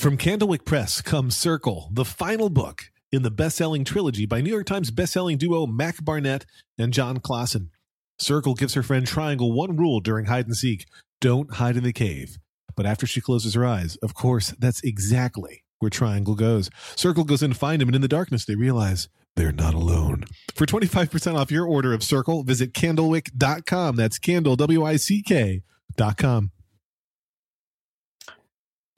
[0.00, 4.64] From Candlewick Press comes Circle, the final book in the best-selling trilogy by New York
[4.64, 6.46] Times best-selling duo Mac Barnett
[6.78, 7.68] and Jon Klassen.
[8.18, 10.86] Circle gives her friend Triangle one rule during hide and seek:
[11.20, 12.38] don't hide in the cave.
[12.74, 16.70] But after she closes her eyes, of course, that's exactly where Triangle goes.
[16.96, 20.24] Circle goes in to find him, and in the darkness, they realize they're not alone.
[20.54, 23.96] For 25% off your order of Circle, visit candlewick.com.
[23.96, 25.60] That's candle, W I C K
[25.94, 26.52] dot com.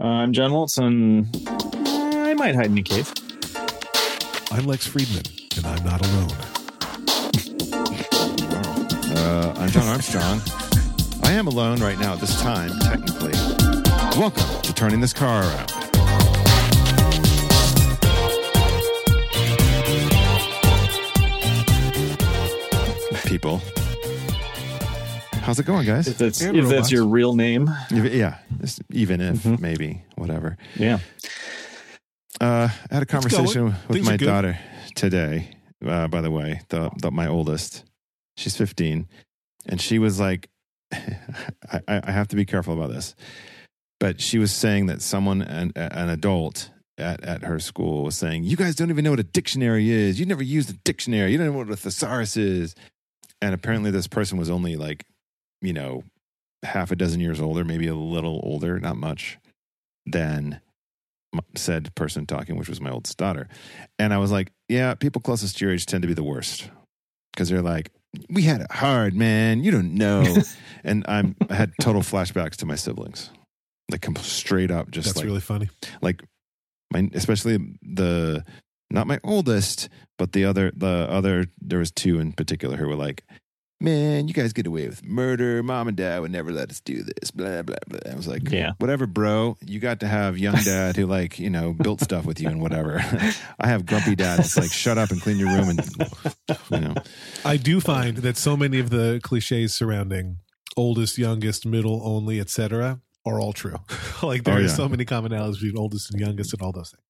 [0.03, 1.29] Uh, I'm John Moltz, and
[2.27, 3.13] I might hide in a cave.
[4.51, 5.23] I'm Lex Friedman,
[5.57, 6.29] and I'm not alone.
[9.15, 10.41] Uh, I'm Jon Armstrong.
[11.23, 13.33] I am alone right now at this time, technically.
[14.19, 15.69] Welcome to turning this car around.
[23.25, 23.61] People.
[25.43, 26.07] How's it going, guys?
[26.07, 28.39] If that's, And if that's your real name, If- Yeah,
[28.91, 29.61] even if, Mhm.
[29.61, 30.57] maybe, whatever.
[30.77, 31.01] yeah.
[32.41, 34.59] Uh, I had a conversation with Things my daughter
[34.95, 35.57] today.
[35.85, 37.85] Uh, by the way, the, the my oldest,
[38.37, 39.09] she's 15,
[39.67, 40.49] and she was like,
[40.93, 43.15] I, I I have to be careful about this,
[43.99, 48.45] but she was saying that someone, an, an adult at, at her school, was saying,
[48.45, 50.21] "You guys don't even know what a dictionary is.
[50.21, 51.33] You never used a dictionary.
[51.33, 52.75] You don't know what a thesaurus is."
[53.41, 55.05] And apparently, this person was only like,
[55.63, 56.05] you know,
[56.63, 59.39] half a dozen years older, maybe a little older, not much,
[60.05, 60.61] than
[61.57, 63.49] said person talking, which was my oldest daughter.
[63.99, 66.69] And I was like, yeah, people closest to your age tend to be the worst
[67.33, 67.91] because they're like,
[68.29, 69.65] we had it hard, man.
[69.65, 70.37] You don't know.
[70.85, 73.31] and I'm, I had total flashbacks to my siblings,
[73.91, 75.71] like straight up, just That's like, really funny.
[76.03, 76.23] like
[76.93, 78.45] my, especially the,
[78.91, 79.89] not my oldest,
[80.19, 83.25] but the other, the other, there was two in particular who were like,
[83.83, 85.63] man, you guys get away with murder.
[85.63, 87.31] Mom and dad would never let us do this.
[87.31, 87.99] Blah, blah, blah.
[88.11, 88.73] I was like, Yeah.
[88.79, 89.57] whatever, bro.
[89.61, 92.61] You got to have young dad who like, you know, built stuff with you and
[92.63, 92.99] whatever.
[93.61, 95.81] I have grumpy dad that's like, shut up and clean your room and,
[96.71, 96.95] you know,
[97.45, 100.39] I do find that so many of the cliches surrounding
[100.77, 103.77] oldest, youngest, middle, only, etc., are all true.
[104.23, 104.67] like there Oh, are yeah.
[104.69, 107.03] so many commonalities between oldest and youngest and all those things.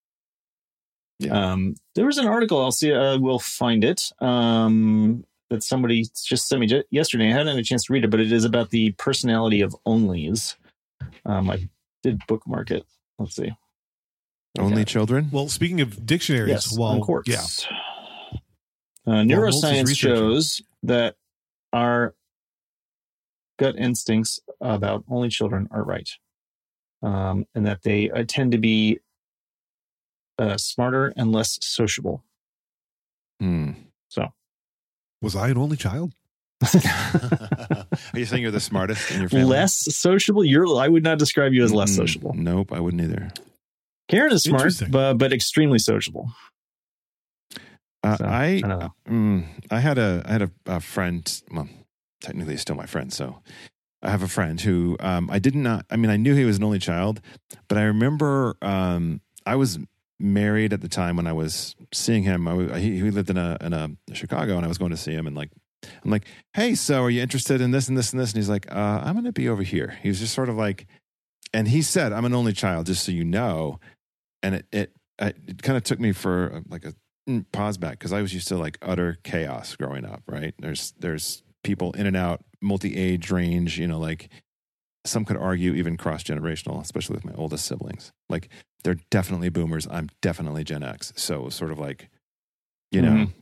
[1.30, 1.52] Yeah.
[1.52, 2.60] Um, there was an article.
[2.60, 2.92] I'll see.
[2.92, 4.10] Uh, we'll find it.
[4.20, 7.28] Um, that somebody just sent me yesterday.
[7.28, 9.76] I hadn't had a chance to read it, but it is about the personality of
[9.86, 10.56] onlys.
[11.26, 11.68] Um, I
[12.02, 12.86] did bookmark it.
[13.18, 13.52] Let's see.
[14.58, 14.84] only Okay.
[14.84, 15.28] children.
[15.30, 17.28] Well, speaking of dictionaries, Yes, while on Quartz.
[17.28, 17.44] yeah,
[19.06, 21.16] Uh, neuroscience shows that
[21.72, 22.14] our
[23.58, 26.08] gut instincts about only children are right,
[27.02, 29.00] um, and that they uh, tend to be
[30.38, 32.24] uh, smarter and less sociable.
[33.40, 33.72] Hmm.
[35.22, 36.12] Was I an only child?
[36.74, 39.46] Are you saying you're the smartest in your family?
[39.46, 40.44] Less sociable.
[40.44, 40.76] You're.
[40.78, 42.32] I would not describe you as less Mm, sociable.
[42.34, 43.30] Nope, I wouldn't either.
[44.08, 46.30] Karen is smart, but but extremely sociable.
[48.04, 48.94] Uh, So, I I don't know.
[49.08, 51.42] Mm, I had a I had a, a friend.
[51.50, 51.68] Well,
[52.20, 53.12] technically, he's still my friend.
[53.12, 53.38] So
[54.02, 55.78] I have a friend who um, I did not.
[55.78, 57.20] Know I mean, I knew he was an only child,
[57.68, 59.78] but I remember um, I was
[60.22, 62.46] married at the time when I was seeing him.
[62.48, 64.96] I was, he, he lived in a in a Chicago, and I was going to
[64.96, 65.26] see him.
[65.26, 65.50] And like,
[66.04, 68.32] I'm like, hey, so are you interested in this and this and this?
[68.32, 69.98] And he's like, uh, I'm going to be over here.
[70.02, 70.86] He was just sort of like,
[71.52, 73.80] and he said, I'm an only child, just so you know.
[74.42, 76.94] And it it it kind of took me for uh, like a
[77.28, 80.22] mm, pause back because I was used to like utter chaos growing up.
[80.26, 80.54] Right?
[80.58, 83.78] There's there's people in and out, multi age range.
[83.78, 84.30] You know, like
[85.04, 88.12] some could argue even cross generational, especially with my oldest siblings.
[88.28, 88.48] Like
[88.84, 89.86] they're definitely boomers.
[89.90, 91.12] I'm definitely Gen X.
[91.16, 92.08] So sort of like,
[92.90, 93.10] you know.
[93.26, 93.32] Mhm.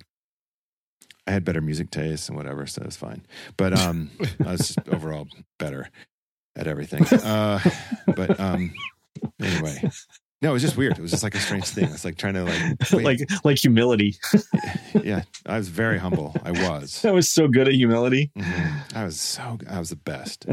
[1.26, 3.24] I had better music taste and whatever, so it was fine.
[3.56, 4.10] But um,
[4.44, 5.28] I was overall
[5.58, 5.88] better
[6.56, 7.04] at everything.
[7.06, 7.60] Uh,
[8.16, 8.72] but um,
[9.40, 9.90] anyway,
[10.42, 10.98] no, it was just weird.
[10.98, 11.84] It was just like a strange thing.
[11.84, 14.16] It's like trying to like, wait, like like humility.
[15.02, 15.22] yeah.
[15.44, 16.34] I was very humble.
[16.42, 17.04] I was.
[17.04, 18.30] I was so good at humility.
[18.36, 18.96] Mhm.
[18.96, 19.58] I was so.
[19.68, 20.46] I was the best.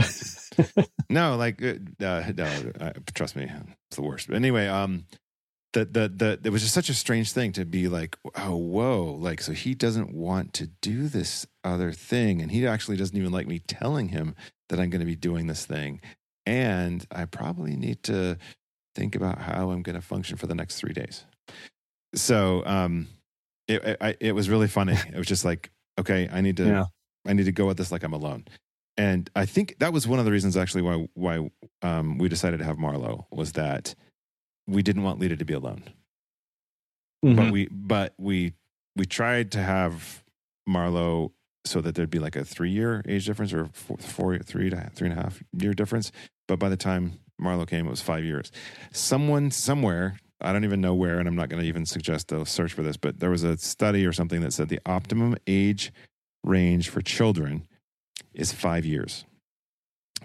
[1.09, 2.71] no, like uh, uh, no.
[2.79, 3.49] Uh, trust me,
[3.89, 4.27] it's the worst.
[4.27, 5.05] But anyway, um,
[5.71, 9.17] the the the it was just such a strange thing to be like, oh whoa,
[9.19, 13.31] like so he doesn't want to do this other thing, and he actually doesn't even
[13.31, 14.35] like me telling him
[14.67, 16.01] that I'm going to be doing this thing,
[16.45, 18.37] and I probably need to
[18.97, 21.23] think about how I'm going to function for the next three days.
[22.15, 23.07] So, um,
[23.67, 24.93] it it, I, it was really funny.
[25.13, 26.85] It was just like, okay, I need to Yeah.
[27.27, 28.45] I need to go at this like I'm alone.
[28.97, 31.49] And I think that was one of the reasons actually why why
[31.83, 33.93] um, we decided to have Marlo was that
[34.67, 35.83] we didn't want Lita to be alone.
[37.21, 37.51] But Mhm.
[37.51, 38.53] we but we
[38.95, 40.23] we tried to have
[40.67, 41.31] Marlo
[41.65, 44.89] so that there'd be like a three year age difference or four, four three to
[44.95, 46.11] three and a half year difference.
[46.47, 48.51] But by the time Marlo came, it was five years.
[48.91, 52.45] Someone somewhere, I don't even know where, and I'm not going to even suggest a
[52.45, 55.91] search for this, but there was a study or something that said the optimum age
[56.43, 57.67] range for children
[58.33, 59.25] is five years.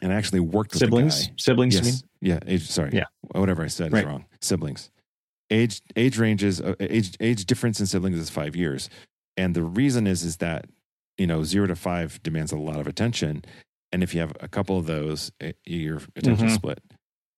[0.00, 1.34] And I actually worked with Siblings, guy.
[1.38, 1.74] siblings.
[1.74, 2.02] Yes.
[2.20, 2.38] Yeah.
[2.46, 2.90] Age, sorry.
[2.92, 3.04] Yeah.
[3.32, 4.00] Whatever I said Right.
[4.00, 4.24] is wrong.
[4.40, 4.90] Siblings.
[5.50, 8.88] Age age ranges uh, age age difference in siblings is five years,
[9.36, 10.64] and the reason is is that
[11.18, 13.44] you know zero to five demands a lot of attention,
[13.92, 16.54] and if you have a couple of those, it, your attention Mhm.
[16.54, 16.78] split.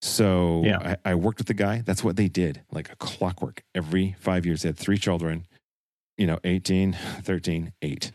[0.05, 0.97] So Yeah.
[1.05, 1.83] I, I worked with the guy.
[1.85, 3.63] That's what they did, like a clockwork.
[3.75, 5.47] Every five years, they had three children.
[6.17, 8.13] You know, 18, 13, 8.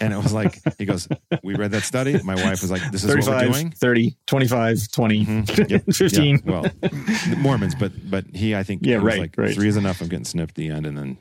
[0.00, 1.06] And it was like, he goes,
[1.44, 2.20] We read that study.
[2.24, 3.70] My wife was like, This is what we're doing.
[3.70, 5.68] 30, 25, 20, Mhm.
[5.70, 5.84] Yep.
[5.94, 6.40] 15.
[6.44, 9.54] Yeah, well, Mormons, but but he, I think, Yeah, was right, like right.
[9.54, 10.00] three is enough.
[10.00, 11.18] I'm getting snipped at the end, and then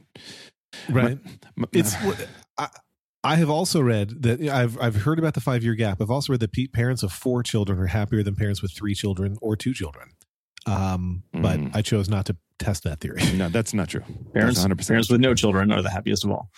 [0.90, 1.20] Right.
[1.58, 1.94] m- It's
[2.58, 2.70] I,
[3.24, 6.02] I have also read that I've I've heard about the five year gap.
[6.02, 9.38] I've also read that parents of four children are happier than parents with three children
[9.42, 10.10] or two children.
[10.66, 11.76] Um, but Mhm.
[11.76, 13.22] I chose not to test that theory.
[13.36, 14.04] no, that's not true.
[14.34, 16.50] Parents, 100% parents with no children are the happiest of all.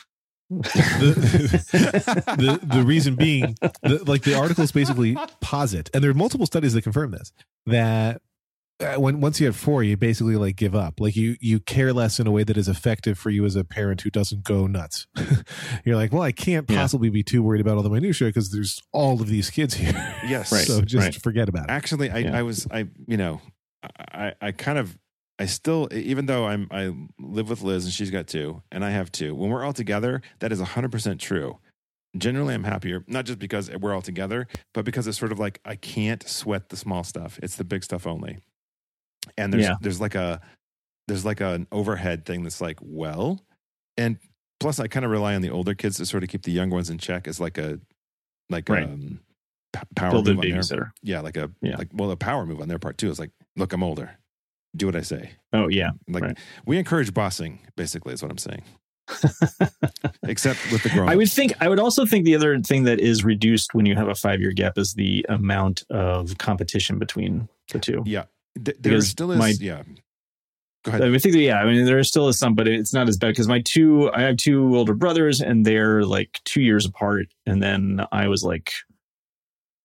[0.50, 0.60] the,
[2.38, 6.74] the the reason being, the, like the articles basically posit, and there are multiple studies
[6.74, 7.32] that confirm this
[7.68, 8.22] that
[8.82, 11.00] Uh, when once you have four, you basically like give up.
[11.00, 13.64] Like you you care less in a way that is effective for you as a
[13.64, 15.08] parent who doesn't go nuts.
[15.86, 16.78] You're like, well, I can't Yeah.
[16.82, 19.94] possibly be too worried about all the minutia because there's all of these kids here.
[20.28, 20.52] Yes.
[20.52, 20.66] Right.
[20.66, 21.16] so just right.
[21.16, 21.70] forget about it.
[21.72, 22.38] Actually, I, Yeah.
[22.38, 23.42] I was, I, you know,
[23.84, 24.98] I, I kind of,
[25.40, 28.92] I still, even though I'm, I live with Liz and she's got two, and I
[28.92, 29.34] have two.
[29.36, 31.58] When we're all together, that is 100% true.
[32.18, 35.60] Generally, I'm happier, not just because we're all together, but because it's sort of like
[35.66, 37.40] I can't sweat the small stuff.
[37.42, 38.38] It's the big stuff only.
[39.38, 39.76] And there's, Yeah.
[39.82, 40.42] there's like a,
[41.08, 43.40] there's like an overhead thing that's like, well,
[43.98, 44.18] and
[44.60, 46.76] plus I kind of rely on the older kids to sort of keep the younger
[46.76, 47.80] ones in check as like a,
[48.50, 48.84] like Right.
[48.84, 49.20] um,
[49.74, 51.78] p- power Build a move on their- yeah, like a Yeah.
[51.78, 53.10] like well, a power move on their part too.
[53.10, 54.12] It's like, look, I'm older.
[54.76, 55.32] Do what I say.
[55.52, 55.90] Oh, yeah.
[56.08, 56.38] Like Right.
[56.66, 58.64] we encourage bossing, basically, is what I'm saying.
[60.24, 61.10] Except with the grown.
[61.10, 63.96] I would think, I would also think the other thing that is reduced when you
[63.96, 68.04] have a five year gap is the amount of competition between the two.
[68.06, 68.24] yeah,
[68.56, 69.40] Th- there Because still is.
[69.40, 69.84] my- yeah,
[70.84, 71.02] go ahead.
[71.02, 73.30] I think that, yeah, I mean, there still is some, but it's not as bad
[73.30, 77.28] because my two, I have two older brothers and they're like two years apart.
[77.46, 78.74] And then I was like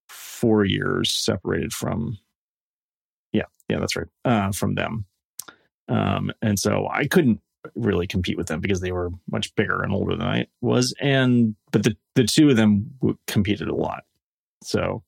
[0.08, 2.18] four years separated from,
[3.32, 5.06] yeah, yeah, that's right, uh, from them.
[5.88, 7.40] Um, and so I couldn't
[7.74, 10.94] really compete with them because they were much bigger and older than I was.
[11.00, 14.04] And, but the, the two of them w- competed a lot.
[14.62, 15.02] So,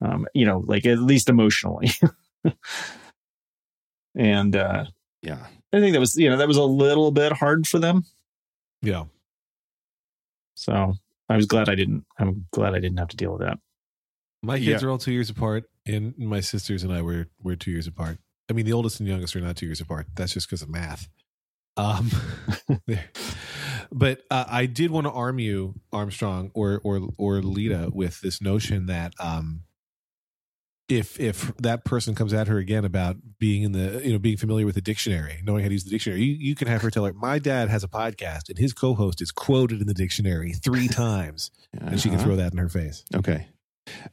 [0.00, 1.90] um, you know, like at least emotionally.
[4.14, 4.84] and, uh,
[5.22, 8.04] yeah, I think that was, you know, that was a little bit hard for them.
[8.82, 9.04] Yeah.
[10.54, 10.94] So
[11.28, 13.58] I was glad I didn't, I'm glad I didn't have to deal with that.
[14.42, 14.88] My kids Yeah.
[14.88, 18.18] are all two years apart, and my sisters and I were were two years apart.
[18.50, 20.06] I mean, the oldest and youngest are not two years apart.
[20.16, 21.08] That's just because of math.
[21.78, 22.10] Um,
[23.90, 28.42] but uh, I did want to arm you, Armstrong or or or Lita, with this
[28.42, 29.62] notion that um,
[30.94, 34.36] if if that person comes at her again about being in the you know being
[34.36, 36.90] familiar with the dictionary, knowing how to use the dictionary, you, you can have her
[36.90, 40.52] tell her, "My dad has a podcast, and his co-host is quoted in the dictionary
[40.52, 42.26] three times," and she can Uh-huh.
[42.26, 43.04] throw that in her face.
[43.14, 43.46] Okay,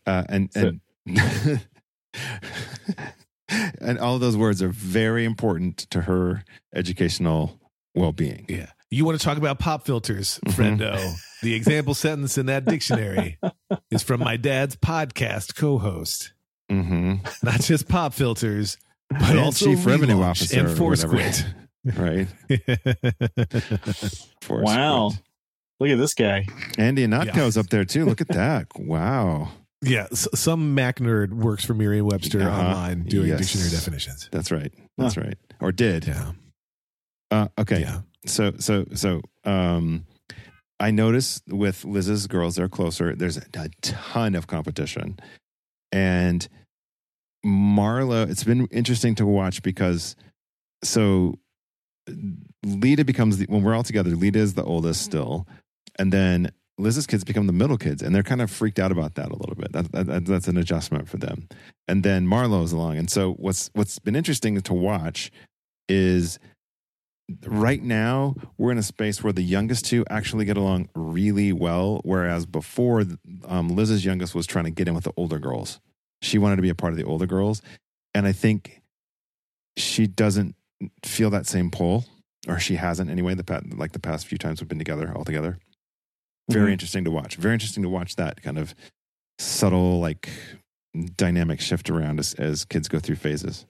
[0.05, 0.71] uh, and So-
[1.07, 1.61] and
[3.81, 6.43] and all those words are very important to her
[6.73, 7.59] educational
[7.95, 8.45] well-being.
[8.47, 8.67] Yeah.
[8.89, 10.53] You want to talk about pop filters, Mhm.
[10.77, 11.15] friendo.
[11.41, 13.37] the example sentence in that dictionary
[13.89, 15.77] is from my dad's podcast co
[16.71, 16.87] host.
[16.89, 17.13] hmm
[17.43, 18.77] Not just pop filters,
[19.09, 21.31] but And also chief revenue relaunch officer and or force whatever.
[21.31, 21.45] quit.
[21.97, 22.27] Right.
[24.41, 25.09] Force wow.
[25.09, 25.21] quit.
[25.79, 26.45] Look at this guy.
[26.77, 27.49] Andy Yeah.
[27.57, 28.05] Up there too.
[28.05, 28.67] Look at that.
[28.77, 29.49] Wow.
[29.81, 30.07] yeah.
[30.11, 32.61] s- some Mac nerd works for Merriam Webster Uh-huh.
[32.61, 33.39] online doing Yes.
[33.39, 34.29] dictionary definitions.
[34.31, 34.71] That's right.
[34.97, 35.37] That's right.
[35.59, 36.05] Or did.
[36.07, 36.33] Yeah.
[37.31, 37.79] Uh, okay.
[37.81, 38.01] Yeah.
[38.27, 40.05] So so so um
[40.79, 43.15] I notice with Liz's girls, they're closer.
[43.15, 45.19] There's a ton of competition.
[45.91, 46.47] And
[47.45, 50.15] Marla, it's been interesting to watch because
[50.83, 51.35] so
[52.63, 55.47] Lita becomes the, when we're all together, Lita is the oldest still.
[55.97, 59.15] And then Liz's kids become the middle kids, and they're kind of freaked out about
[59.15, 59.71] that a little bit.
[59.71, 61.47] That, that, that's an adjustment for them.
[61.87, 65.31] And then Marlo's along, and so what's what's been interesting to watch
[65.87, 66.39] is
[67.45, 72.01] right now we're in a space where the youngest two actually get along really well,
[72.03, 73.03] whereas before
[73.45, 75.79] um, Liz's youngest was trying to get in with the older girls.
[76.21, 77.61] She wanted to be a part of the older girls,
[78.13, 78.81] and I think
[79.77, 80.55] she doesn't
[81.03, 82.05] feel that same pull,
[82.47, 83.33] or she hasn't anyway.
[83.33, 85.57] The pa- like the past few times we've been together all together.
[86.49, 86.73] Very Mhm.
[86.73, 87.35] interesting to watch.
[87.37, 88.75] Very interesting to watch that kind of
[89.39, 90.29] subtle, like
[91.15, 93.65] dynamic shift around as, as kids go through phases.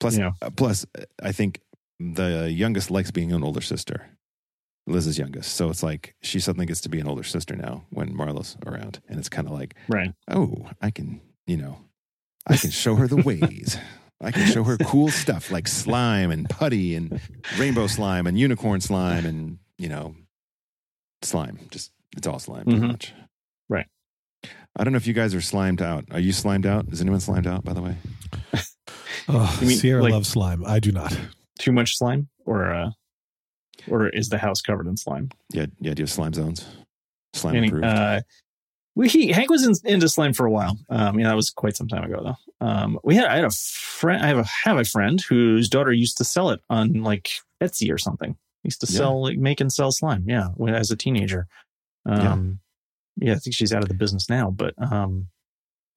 [0.00, 0.32] Plus, Yeah.
[0.42, 0.86] uh, plus,
[1.22, 1.60] I think
[2.00, 4.06] the youngest likes being an older sister.
[4.86, 7.84] Liz is youngest, so it's like she suddenly gets to be an older sister now
[7.90, 10.12] when Marlo's around, and it's kind of like, Right.
[10.28, 11.78] oh, I can, you know,
[12.46, 13.78] I can show her the ways.
[14.20, 17.20] I can show her cool stuff like slime and putty and
[17.58, 20.14] rainbow slime and unicorn slime and you know,
[21.22, 21.58] slime.
[21.70, 22.88] Just it's all slime pretty Mhm.
[22.88, 23.12] much.
[23.68, 23.86] Right.
[24.76, 26.04] I don't know if you guys are slimed out.
[26.10, 26.86] Are you slimed out?
[26.90, 27.64] Is anyone slimed out?
[27.64, 27.96] By the way,
[29.28, 30.64] Oh, mean, Sierra like- loves slime.
[30.64, 31.18] I do not.
[31.58, 32.90] Too much slime, or uh,
[33.88, 35.30] or is the house covered in slime?
[35.52, 35.94] yeah, yeah.
[35.94, 36.66] Do you have slime zones?
[37.32, 37.84] Slime Any- approved.
[37.86, 38.20] uh,
[38.96, 40.76] we he, Hank was in, into slime for a while.
[40.88, 42.20] Um, yeah, that was quite some time ago
[42.60, 42.66] though.
[42.66, 44.20] Um, we had I had a friend.
[44.22, 47.30] I have a have a friend whose daughter used to sell it on like
[47.62, 48.34] Etsy or something.
[48.64, 48.98] Used to Yeah.
[48.98, 50.24] sell like make and sell slime.
[50.26, 51.46] Yeah, when as a teenager.
[52.04, 52.58] Um,
[53.18, 53.32] yeah.
[53.34, 55.28] I think she's out of the business now, but um,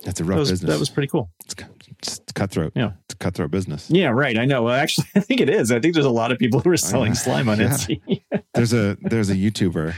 [0.03, 0.69] That's a that rough was business.
[0.71, 1.29] that was pretty cool.
[1.45, 1.55] it's,
[1.99, 2.73] it's cutthroat.
[2.75, 2.91] Yeah.
[3.05, 3.89] it's a cutthroat business.
[3.89, 4.37] Yeah, right.
[4.37, 4.63] I know.
[4.63, 5.71] Well, actually, I think it is.
[5.71, 7.69] I think there's a lot of people who are selling slime on Yeah.
[7.69, 8.23] Etsy.
[8.53, 9.93] there's a there's a YouTuber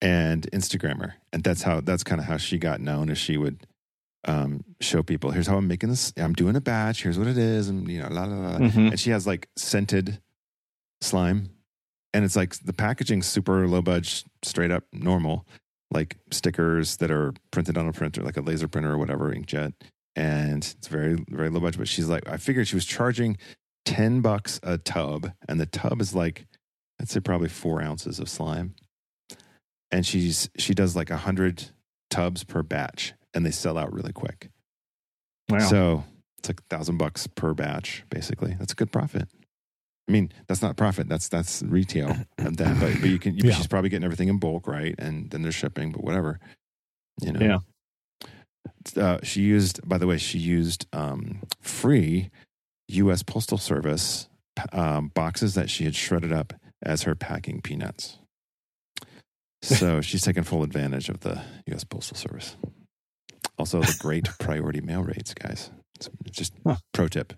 [0.00, 3.08] and Instagrammer, and that's how that's kind of how she got known.
[3.08, 3.66] Is she would
[4.26, 6.12] um, show people, here's how I'm making this.
[6.16, 7.02] I'm doing a batch.
[7.02, 8.58] Here's what it is, and you know, la la la.
[8.58, 8.90] Mhm.
[8.90, 10.20] And she has like scented
[11.00, 11.50] slime,
[12.12, 15.46] and it's like the packaging's super low budget, straight up normal,
[15.90, 19.72] like stickers that are printed on a printer, like a laser printer or whatever, inkjet,
[20.16, 21.78] and it's very very low budget.
[21.78, 23.36] But she's like, I figured she was charging
[23.84, 26.46] ten bucks a tub, and the tub is like,
[27.00, 28.74] I'd say probably four ounces of slime,
[29.90, 31.70] and she's she does like a hundred
[32.10, 34.50] tubs per batch, and they sell out really quick.
[35.48, 35.58] Wow.
[35.60, 36.04] So
[36.38, 38.56] it's like a thousand bucks per batch, basically.
[38.58, 39.28] That's a good profit.
[40.08, 41.08] I mean, that's not profit.
[41.08, 43.36] That's that's retail and that, but but you can.
[43.36, 43.52] Yeah.
[43.52, 44.94] She's probably getting everything in bulk, right?
[44.98, 46.38] And then there's shipping, but whatever.
[47.20, 47.40] You know.
[47.40, 47.58] Yeah.
[48.96, 52.30] Uh, she used, by the way, she used um, free
[52.88, 53.22] U.S.
[53.22, 54.28] Postal Service
[54.72, 58.18] um, boxes that she had shredded up as her packing peanuts.
[59.62, 61.84] So she's taken full advantage of the U.S.
[61.84, 62.56] Postal Service.
[63.58, 65.70] Also, the great priority mail rates, guys.
[65.96, 66.76] It's just Huh.
[66.94, 67.32] pro tip: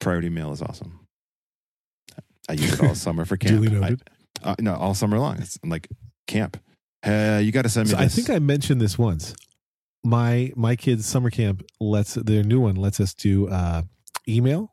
[0.00, 1.00] priority mail is awesome.
[2.48, 3.62] I use it all summer for camp.
[3.62, 3.96] Duly I-
[4.50, 5.36] uh, no, all summer long.
[5.38, 5.88] It's like
[6.26, 6.56] camp.
[7.04, 7.94] Uh, you got to send me.
[7.94, 9.34] So I think I mentioned this once.
[10.04, 13.82] My my kids' summer camp lets their new one lets us do uh,
[14.28, 14.72] email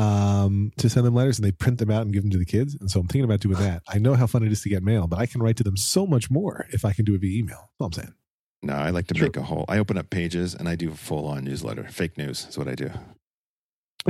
[0.00, 2.44] um, to send them letters, and they print them out and give them to the
[2.44, 2.76] kids.
[2.80, 3.82] And so I'm thinking about doing that.
[3.88, 5.76] I know how fun it is to get mail, but I can write to them
[5.76, 7.70] so much more if I can do it via email.
[7.70, 8.14] That's all I'm saying.
[8.62, 9.26] No, I like to Sure.
[9.26, 9.64] make a whole.
[9.68, 11.84] I open up pages and I do a full on newsletter.
[11.90, 12.90] Fake news is what I do.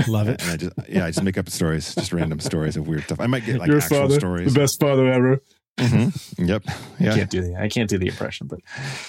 [0.08, 0.40] Love it.
[0.42, 3.20] And I just yeah, I just make up stories, just random stories of weird stuff.
[3.20, 4.52] I might get like Your actual father, stories.
[4.52, 5.40] the best father ever.
[5.78, 6.48] Mhm.
[6.48, 6.62] Yep.
[7.00, 8.60] I can't do the I can't do the impression, but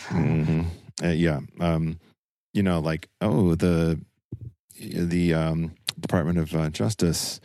[0.10, 0.62] hmm
[1.04, 1.40] Uh, yeah.
[1.60, 2.00] Um,
[2.54, 4.00] you know, like oh the
[4.80, 7.40] the um, Department of uh, Justice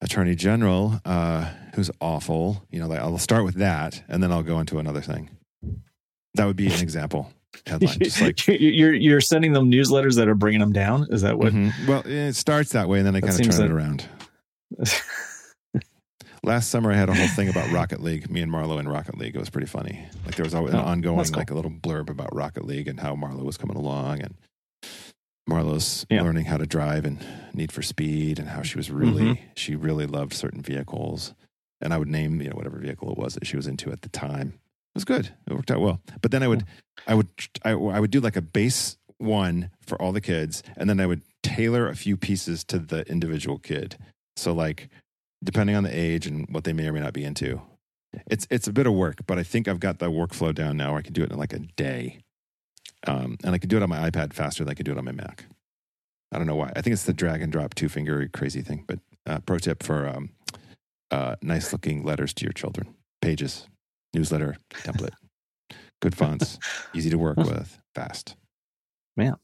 [0.00, 2.64] Attorney General, uh, who's awful.
[2.70, 5.30] You know, like I'll start with that, and then I'll go into another thing.
[6.34, 7.32] That would be an example
[7.66, 7.98] headline.
[8.00, 11.06] Just like you're you're sending them newsletters that are bringing them down.
[11.10, 11.52] Is that what?
[11.52, 11.72] Mhm.
[11.86, 14.04] Well, it starts that way, and then I kind of turn it around.
[16.42, 18.28] Last summer, I had a whole thing about Rocket League.
[18.30, 19.34] Me and Marlo in Rocket League.
[19.34, 20.04] It was pretty funny.
[20.26, 21.38] Like there was always an Oh, ongoing, cool.
[21.38, 24.34] like a little blurb about Rocket League and how Marlo was coming along, and
[25.46, 26.22] Marlo's Yeah.
[26.22, 27.18] learning how to drive and
[27.52, 29.44] Need for Speed, and how she was really, Mm-hmm.
[29.56, 31.34] she really loved certain vehicles.
[31.80, 34.02] And I would name, you know, whatever vehicle it was that she was into at
[34.02, 34.48] the time.
[34.94, 35.30] It was good.
[35.46, 36.00] It worked out well.
[36.22, 36.64] But then I would,
[37.06, 37.28] I would,
[37.64, 41.06] I, I would do like a base one for all the kids, and then I
[41.06, 43.96] would tailor a few pieces to the individual kid.
[44.36, 44.88] So like,
[45.42, 47.60] depending on the age and what they may or may not be into,
[48.30, 49.18] it's it's a bit of work.
[49.26, 50.90] But I think I've got the workflow down now.
[50.90, 52.20] Where I can do it in like a day,
[53.06, 54.98] um, and I can do it on my iPad faster than I could do it
[54.98, 55.46] on my Mac.
[56.32, 56.72] I don't know why.
[56.74, 58.84] I think it's the drag and drop two finger crazy thing.
[58.86, 60.30] But uh, pro tip for um,
[61.10, 63.68] uh, nice looking letters to your children: pages,
[64.14, 65.14] newsletter template,
[66.02, 66.58] good fonts,
[66.94, 68.36] easy to work with, fast.
[69.16, 69.36] Man.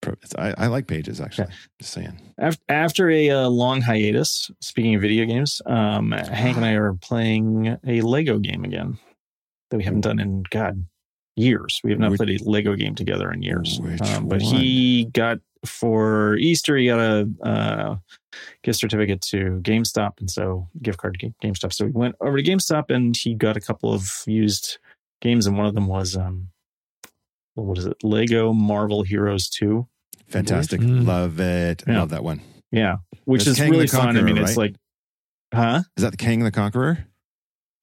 [0.00, 1.48] Pro, it's, I, I like pages actually.
[1.80, 2.20] Just saying.
[2.38, 6.94] Af- After a uh, long hiatus, speaking of video games, um, Hank and I are
[6.94, 8.98] playing a Lego game again
[9.70, 10.86] that we haven't done in God
[11.38, 11.80] years.
[11.84, 13.78] We have not Which- played a Lego game together in years.
[13.80, 14.54] Which Um, but one?
[14.54, 17.96] he got for Easter, he got a uh,
[18.62, 21.72] gift certificate to GameStop, and so gift card to GameStop.
[21.72, 24.78] So we went over to GameStop, and he got a couple of used
[25.20, 26.48] games, and one of them was um,
[27.54, 27.96] what is it?
[28.04, 29.88] Lego Marvel Heroes Two.
[30.28, 30.80] Fantastic.
[30.80, 31.06] Mm.
[31.06, 31.82] Love it.
[31.88, 32.00] Yeah.
[32.00, 32.40] Love that one.
[32.70, 34.00] Yeah, which That's is Kang the really fun.
[34.00, 34.56] I Conqueror, mean, it's right?
[34.56, 34.74] like,
[35.54, 35.82] huh?
[35.96, 37.06] Is that the King of the Conqueror?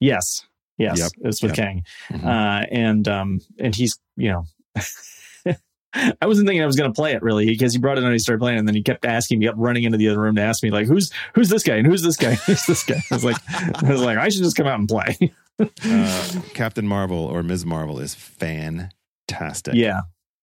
[0.00, 0.46] Yes,
[0.78, 1.66] yes, Yep, it's with yep.
[1.66, 2.24] Kang, Mhm.
[2.24, 4.44] uh, and um, and he's you know,
[5.94, 8.06] I wasn't thinking I was going to play it really because he brought it on.
[8.06, 10.20] And he started playing, and then he kept asking me, up, running into the other
[10.20, 11.76] room to ask me like, "Who's who's this guy?
[11.76, 12.34] And who's this guy?
[12.34, 14.88] Who's this guy?" I was like, I was like, I should just come out and
[14.88, 15.16] play.
[15.58, 17.64] Uh, Captain Marvel or Ms.
[17.64, 19.72] Marvel is fantastic.
[19.72, 20.02] yeah,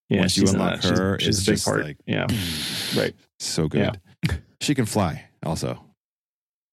[0.09, 0.21] yeah.
[0.21, 0.97] Once you unlock that.
[0.97, 1.83] Her, she's, it's a big just part.
[1.83, 2.25] like- yeah,
[2.97, 3.13] right.
[3.37, 4.01] so good.
[4.59, 5.85] She can fly also.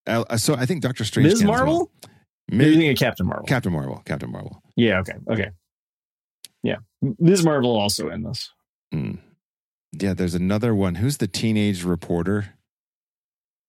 [0.06, 1.28] Uh, so I think Doctor Strange.
[1.28, 1.40] Ms.
[1.42, 1.90] can as well.
[2.50, 2.76] Marvel.
[2.76, 3.46] Mi- You're of Captain Marvel.
[3.46, 4.02] Captain Marvel.
[4.04, 4.62] Captain Marvel.
[4.76, 4.98] yeah.
[5.00, 5.14] Okay.
[5.30, 5.50] Okay.
[6.62, 6.76] Yeah.
[7.18, 7.44] Ms.
[7.44, 8.50] Marvel also in this.
[8.94, 9.18] Mm.
[9.92, 10.96] Yeah, there's another one.
[10.96, 12.54] Who's the teenage reporter?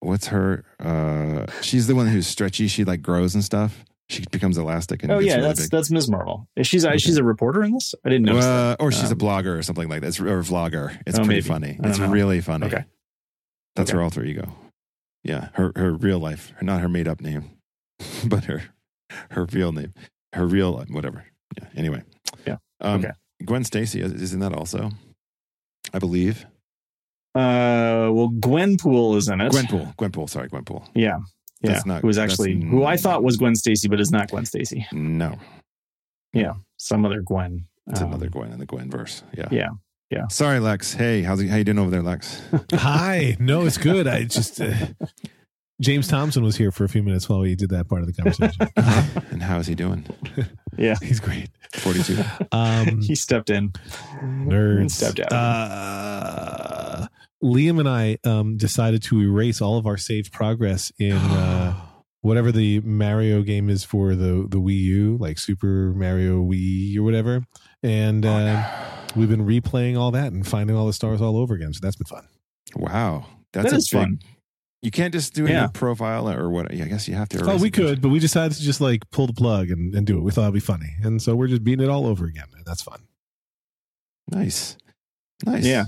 [0.02, 0.66] What's her?
[0.80, 2.68] Uh, she's the one who's stretchy.
[2.68, 3.86] She like grows and stuff.
[4.10, 5.70] She becomes elastic and Oh yeah, really that's big.
[5.72, 6.10] that's Ms.
[6.10, 6.48] Marvel.
[6.64, 6.98] She's Okay.
[6.98, 7.96] she's a reporter in this?
[8.04, 8.38] I didn't know.
[8.40, 10.08] Uh, or she's a Um, blogger or something like that.
[10.08, 11.00] It's, or a vlogger.
[11.08, 11.42] It's Oh, pretty maybe.
[11.48, 11.80] funny.
[11.84, 12.10] It's know.
[12.10, 12.66] really funny.
[12.68, 12.84] Okay.
[13.76, 13.98] That's Okay.
[13.98, 14.54] her alter ego.
[15.24, 17.52] Yeah, her her real life, not her made up name,
[18.28, 18.64] but her
[19.32, 19.94] her real name,
[20.34, 21.26] her real whatever.
[21.60, 21.68] Yeah.
[21.76, 22.04] Anyway.
[22.48, 22.58] Yeah.
[22.80, 23.12] Um, Okay.
[23.46, 24.92] Gwen Stacy is, is in that also,
[25.94, 26.46] I believe.
[27.34, 29.52] Uh, well, Gwenpool is in it.
[29.52, 29.96] Gwenpool.
[29.96, 30.30] Gwenpool.
[30.30, 30.88] Sorry, Gwenpool.
[30.94, 31.18] Yeah.
[31.62, 31.72] Yeah.
[31.74, 34.30] That's not- who was actually n- who I thought was Gwen Stacy, but is not
[34.30, 34.86] Gwen Stacy.
[34.92, 35.38] No,
[36.34, 36.54] Yeah.
[36.78, 37.66] Some other Gwen.
[37.88, 39.24] it's Um, another Gwen in the Gwen verse.
[39.38, 39.48] Yeah.
[39.52, 39.70] Yeah.
[40.10, 40.28] Yeah.
[40.28, 40.94] Sorry, Lex.
[40.94, 42.42] Hey, how's he, how you doing over there, Lex?
[42.74, 43.38] Hi.
[43.40, 44.08] No, it's good.
[44.08, 44.74] I just uh,
[45.82, 48.14] James Thompson was here for a few minutes while we did that part of the
[48.14, 48.68] conversation.
[49.32, 50.06] and how is he doing?
[50.78, 50.96] Yeah.
[51.02, 51.50] He's great.
[51.74, 52.18] Forty-two.
[52.54, 53.72] Um, He stepped in.
[54.22, 54.92] nerds.
[54.92, 55.34] Stepped out.
[55.34, 57.08] Uh,
[57.44, 61.76] Liam and I um, decided to erase all of our saved progress in uh,
[62.22, 67.04] whatever the Mario game is for the the Wii U, like Super Mario Wii or
[67.04, 67.46] whatever.
[67.84, 68.66] And Oh, uh,
[69.16, 71.74] we've been replaying all that and finding all the stars all over again.
[71.74, 72.28] So that's been fun.
[72.78, 74.20] wow, that's That a big- fun.
[74.82, 75.62] You can't just do a Yeah.
[75.64, 76.74] new profile or what?
[76.74, 77.40] Yeah, I guess you have to.
[77.44, 77.74] Oh, we a bunch.
[77.74, 80.22] could, but we decided to just like pull the plug and, and do it.
[80.22, 82.66] We thought it'd be funny, and so we're just beating it all over again, and
[82.66, 83.02] that's fun.
[84.32, 84.78] Nice,
[85.46, 85.66] nice.
[85.66, 85.86] Yeah.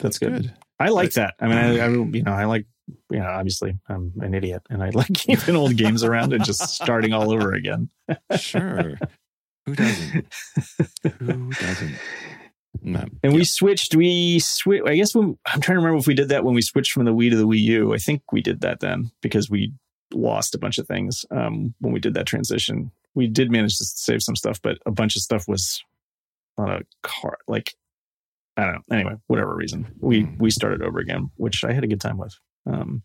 [0.00, 0.32] That's good.
[0.42, 0.54] good.
[0.80, 1.34] I like that.
[1.40, 2.66] I mean, I, I you know, I like,
[3.10, 6.60] you know, obviously I'm an idiot and I like keeping old games around and just
[6.74, 7.88] starting all over again.
[8.36, 8.98] Sure.
[9.66, 10.26] Who doesn't?
[11.20, 11.94] Who doesn't?
[12.82, 13.04] No.
[13.22, 13.94] And we switched.
[13.94, 14.82] We switch.
[14.86, 17.04] I guess when, I'm trying to remember if we did that when we switched from
[17.04, 17.94] the Wii to the Wii U.
[17.94, 19.72] I think we did that then because we
[20.12, 22.90] lost a bunch of things um, when we did that transition.
[23.14, 25.82] We did manage to save some stuff, but a bunch of stuff was
[26.58, 27.38] on a car.
[27.48, 27.74] Like
[28.56, 28.96] I don't know.
[28.96, 30.38] Anyway, whatever reason, we Hmm.
[30.38, 32.34] we started over again, which I had a good time with.
[32.66, 33.02] Um,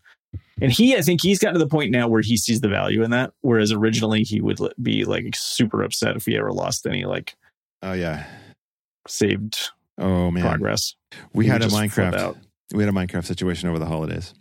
[0.60, 3.02] and he, I think he's gotten to the point now where he sees the value
[3.02, 3.32] in that.
[3.40, 7.34] Whereas originally he would be like super upset if we ever lost any like
[7.82, 8.26] Oh yeah.
[9.08, 10.42] Saved Oh man.
[10.42, 10.94] progress.
[11.32, 12.18] We He had a would just flip Minecraft.
[12.18, 12.36] out.
[12.72, 14.32] We had a Minecraft situation over the holidays.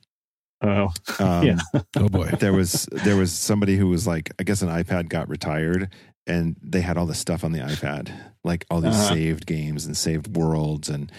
[0.61, 1.57] Oh, Um, Yeah.
[1.97, 5.29] Oh boy, there was there was somebody who was like I guess an iPad got
[5.29, 5.89] retired
[6.27, 8.11] and they had all the stuff on the iPad
[8.43, 9.15] like all these Uh-huh.
[9.15, 11.11] saved games and saved worlds and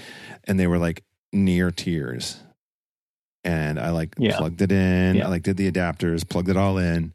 [0.44, 2.38] and they were like near tears
[3.44, 4.37] and I like Yeah.
[4.37, 5.26] plugged it in Yeah.
[5.26, 7.12] I like did the adapters plugged it all in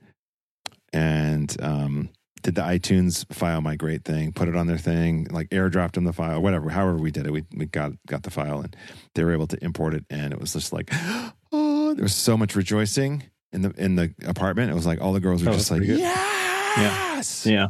[0.93, 2.09] and um
[2.45, 6.13] did the iTunes file migrate thing put it on their thing like airdropped them the
[6.13, 8.75] file whatever however we did it we we got got the file and
[9.15, 10.89] they were able to import it and it was just like
[11.51, 14.69] oh there was so much rejoicing in the in the apartment.
[14.69, 17.45] It was like all the girls were Oh, just like yes!
[17.45, 17.69] Yeah.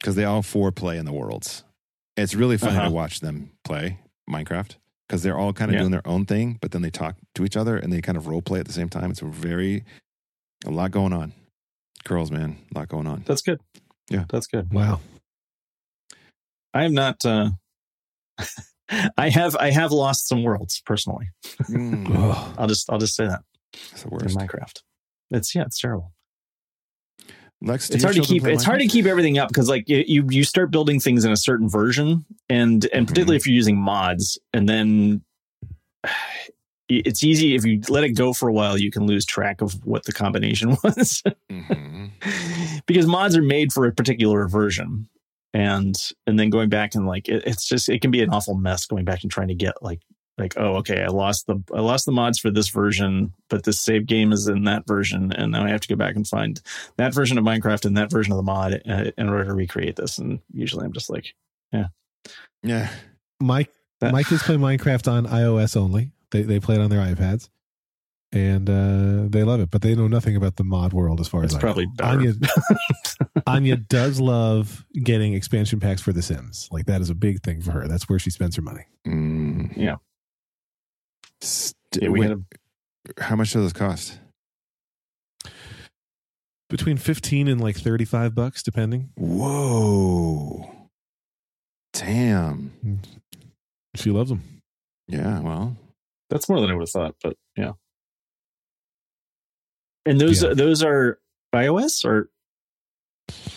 [0.00, 1.64] because they all four play in the worlds.
[2.16, 2.88] It's really funny Uh-huh.
[2.88, 4.76] to watch them play minecraft
[5.08, 5.80] because they're all kind of Yeah.
[5.80, 8.26] doing their own thing but then they talk to each other and they kind of
[8.26, 9.10] role play at the same time.
[9.10, 9.84] It's a very
[10.66, 11.32] a lot going on
[12.04, 13.60] girls man a lot going on That's good.
[14.10, 14.24] Yeah.
[14.28, 14.72] that's good.
[14.72, 15.00] wow.
[16.74, 17.24] I am not.
[17.24, 17.50] uh
[19.18, 21.28] I have I have lost some worlds personally.
[21.64, 22.54] Mm.
[22.58, 23.40] I'll just I'll just say that
[23.90, 24.82] that's the in Minecraft.
[25.30, 26.12] It's yeah, it's terrible.
[27.60, 29.88] lex do It's hard to keep play it's hard to keep everything up because like
[29.88, 33.54] you- you you start building things in a certain version and and particularly if you're
[33.56, 35.22] using mods and then
[36.88, 39.72] it's easy if you let it go for a while you can lose track of
[39.84, 42.10] what the combination was Mhm.
[42.86, 45.08] because mods are made for a particular version
[45.54, 45.96] and
[46.26, 48.86] and then going back and like it, it's just it can be an awful mess
[48.86, 50.00] going back and trying to get like
[50.36, 53.80] like oh okay i lost the i lost the mods for this version but this
[53.80, 56.60] save game is in that version and now i have to go back and find
[56.96, 59.96] that version of minecraft and that version of the mod uh, in order to recreate
[59.96, 61.34] this and usually i'm just like
[61.72, 61.86] yeah
[62.62, 62.88] Yeah.
[63.40, 63.70] Mike,
[64.00, 66.10] That- my kids play Minecraft on iOS only.
[66.30, 67.48] They they play it on their iPads,
[68.32, 69.70] and uh, they love it.
[69.70, 71.92] But they know nothing about the mod world as far it's as I probably know.
[71.96, 72.32] better Anya,
[73.46, 76.68] Anya does love getting expansion packs for The Sims.
[76.70, 77.88] Like that is a big thing for her.
[77.88, 78.84] That's where she spends her money.
[79.06, 79.72] Mm.
[79.76, 79.96] Yeah.
[81.40, 82.44] St- yeah, we wait, had
[83.18, 84.18] a, how much does this cost
[86.68, 89.10] Between fifteen and like thirty five bucks, depending.
[89.16, 90.70] whoa
[91.94, 92.72] damn
[93.94, 94.42] She loves them.
[95.08, 95.76] Yeah, well,
[96.30, 97.72] That's more than I would have thought, but yeah.
[100.06, 100.54] And those Yeah.
[100.54, 101.18] those are
[101.54, 102.30] iOS or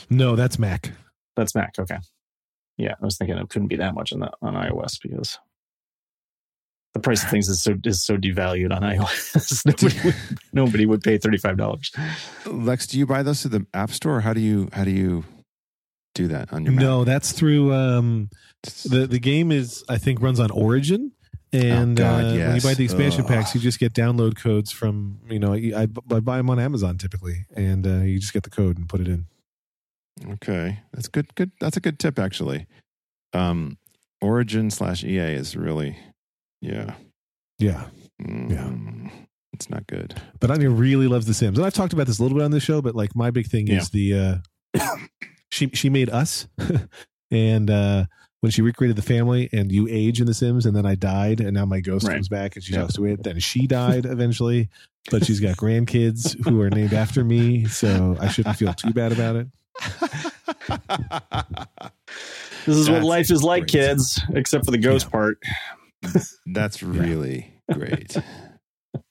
[0.10, 0.92] No, that's Mac.
[1.36, 1.76] that's Mac.
[1.80, 1.98] Okay.
[2.78, 5.38] Yeah, I was thinking it couldn't be that much on the on iOS because
[6.94, 9.66] the price of things is so is so devalued on iOS.
[9.66, 10.16] nobody, would,
[10.54, 11.92] nobody would pay thirty five dollars.
[12.46, 14.18] Lex, do you buy those through the App Store?
[14.18, 15.24] Or how do you how do you
[16.16, 16.82] do that on your Mac?
[16.82, 18.30] No, that's through um,
[18.86, 21.12] the the game is I think runs on Origin,
[21.54, 23.28] and Oh, God, uh, when you buy the expansion Ugh.
[23.28, 26.98] packs, you just get download codes from you know I, I buy them on Amazon
[26.98, 29.26] typically, and uh, you just get the code and put it in.
[30.34, 31.34] Okay, that's good.
[31.36, 31.52] Good.
[31.60, 32.68] That's a good tip, actually.
[34.22, 35.98] Origin slash EA is really,
[36.62, 36.94] yeah,
[37.58, 37.86] Yeah,
[38.22, 39.10] Mm,
[39.54, 40.22] It's not good.
[40.40, 42.52] but Anya really loves The Sims, and I've talked about this a little bit on
[42.52, 42.82] the show.
[42.84, 44.42] But like my big thing is the
[44.76, 44.88] uh,
[45.50, 46.48] she she made us,
[47.32, 48.06] and uh,
[48.42, 51.40] when she recreated the family, and you age in The Sims, and then I died,
[51.42, 52.16] and now my ghost Right.
[52.16, 52.82] comes back, and she Yeah.
[52.82, 53.24] talks to it.
[53.24, 54.70] Then she died eventually,
[55.10, 59.12] but she's got grandkids who are named after me, so I shouldn't feel too bad
[59.12, 59.48] about it.
[62.66, 63.72] This is what life is like, great.
[63.72, 65.12] kids, except for the ghost Yeah.
[65.12, 65.40] part.
[66.46, 68.16] That's really great.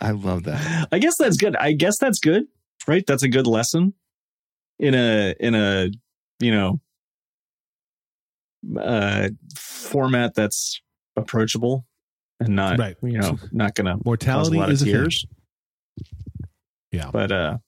[0.00, 0.88] I love that.
[0.92, 1.56] I guess that's good.
[1.56, 2.44] I guess that's good,
[2.86, 3.04] right?
[3.06, 3.94] That's a good lesson
[4.78, 5.90] in a in a
[6.40, 6.80] you know
[8.76, 10.80] uh format that's
[11.16, 11.86] approachable
[12.40, 12.96] and not Right.
[13.02, 15.00] you know not gonna cause a Mortality lot is of a thing.
[15.00, 15.26] tears.
[16.92, 17.10] Yeah.
[17.12, 17.58] But uh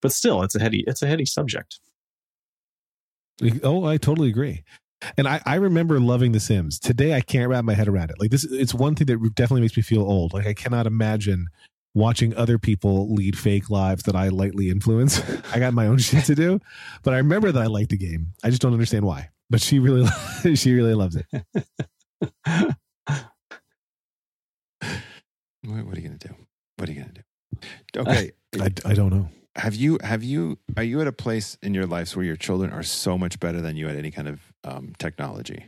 [0.00, 1.78] but still it's a heady it's a heady subject.
[3.62, 4.62] Oh, I totally agree.
[5.18, 6.78] And I, I remember loving The Sims.
[6.78, 8.20] Today, I can't wrap my head around it.
[8.20, 10.32] Like this, it's one thing that definitely makes me feel old.
[10.32, 11.48] Like I cannot imagine
[11.94, 15.20] watching other people lead fake lives that I lightly influence.
[15.52, 16.60] I got my own shit to do,
[17.02, 18.28] but I remember that I liked the game.
[18.44, 19.30] I just don't understand why.
[19.52, 20.08] But she really,
[20.56, 21.26] she really loves it.
[25.64, 26.34] What, what are you gonna do?
[26.76, 28.00] What are you gonna do?
[28.00, 28.32] Okay.
[28.58, 29.28] I, I don't know.
[29.54, 32.72] have you have you are you at a place in your lives where your children
[32.72, 35.66] are so much better than you at any kind of um, technology?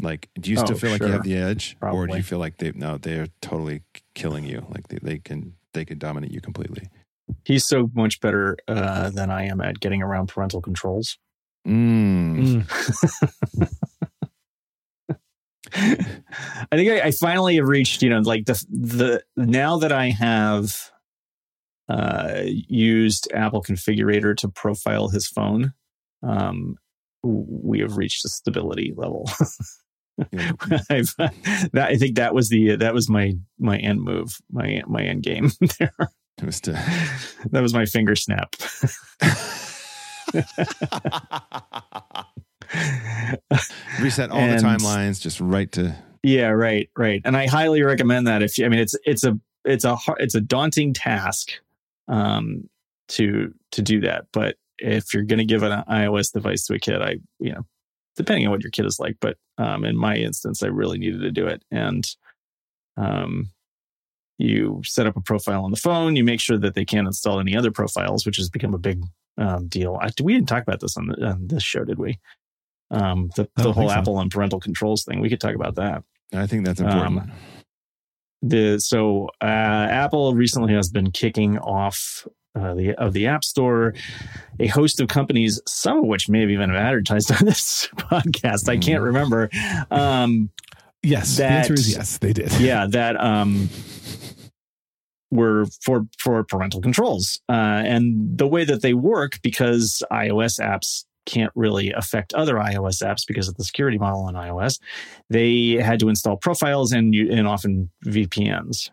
[0.00, 2.38] Like, do you still Oh, feel like you have the edge, or do you feel
[2.38, 3.82] like they no they're totally
[4.14, 4.66] killing you?
[4.70, 6.88] Like they, they can they can dominate you completely.
[7.44, 11.18] He's so much better uh than I am at getting around parental controls.
[11.66, 12.66] Mm.
[15.76, 20.10] I think I, I finally have reached, you know, like the the now that I
[20.10, 20.90] have
[21.88, 25.72] uh, used Apple Configurator to profile his phone,
[26.22, 26.76] um,
[27.22, 29.28] we have reached a stability level.
[30.30, 30.52] Yeah.
[30.90, 35.02] I've, that I think that was the that was my my end move, my my
[35.02, 35.50] end game
[35.80, 35.92] there.
[36.38, 36.72] It was to
[37.50, 38.54] That was my finger snap.
[44.00, 47.20] reset all And- the timelines just right to Yeah, right, right.
[47.24, 48.42] And I highly recommend that.
[48.42, 51.52] If you, I mean, it's it's a it's a it's a daunting task
[52.08, 52.68] um,
[53.08, 54.26] to to do that.
[54.32, 57.64] But if you're going to give an iOS device to a kid, I you know,
[58.16, 61.20] depending on what your kid is like, but um, in my instance, I really needed
[61.20, 61.62] to do it.
[61.70, 62.06] And
[62.96, 63.50] um,
[64.38, 66.16] you set up a profile on the phone.
[66.16, 69.02] You make sure that they can't install any other profiles, which has become a big
[69.38, 69.98] um, deal.
[70.00, 72.18] I, we didn't talk about this on, the, on this show, did we?
[72.90, 73.94] Um, the, the whole so.
[73.94, 75.20] Apple and parental controls thing.
[75.20, 77.30] We could talk about that I think that's Um, important.
[78.42, 83.94] the so uh, Apple recently has been kicking off uh, the of the App Store
[84.60, 88.68] a host of companies, some of which may have even advertised on this podcast.
[88.68, 89.06] I can't Mhm.
[89.06, 89.50] remember.
[89.90, 90.50] Um,
[91.02, 92.16] Yes, the answer is yes.
[92.16, 92.50] They did.
[92.58, 93.68] yeah, that um,
[95.34, 101.04] were for for parental controls, uh, and the way that they work because iOS apps
[101.26, 104.78] can't really affect other iOS apps because of the security model on iOS.
[105.30, 108.90] They had to install profiles and you, and often VPNs.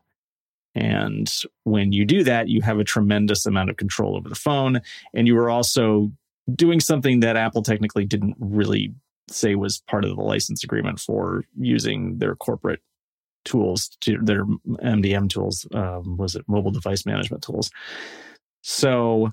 [0.73, 1.31] And
[1.65, 4.81] when you do that, you have a tremendous amount of control over the phone,
[5.13, 6.11] and you are also
[6.55, 8.93] doing something that Apple technically didn't really
[9.29, 12.81] say was part of the license agreement for using their corporate
[13.45, 15.67] tools to their MDM tools.
[15.73, 17.71] Um, was it mobile device management tools?
[18.61, 19.31] So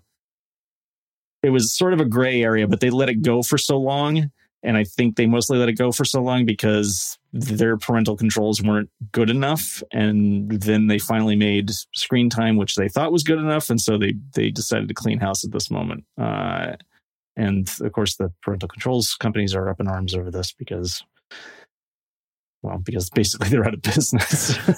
[1.42, 4.30] it was sort of a gray area, but they let it go for so long.
[4.64, 8.60] And I think they mostly let it go for so long because their parental controls
[8.60, 9.82] weren't good enough.
[9.92, 13.70] And then they finally made screen time, which they thought was good enough.
[13.70, 16.04] And so they, they decided to clean house at this moment.
[16.20, 16.72] Uh,
[17.36, 21.04] and of course, the parental controls companies are up in arms over this because,
[22.62, 24.58] well, because basically they're out of business.